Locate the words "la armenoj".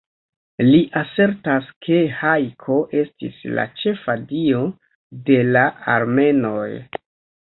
5.51-6.67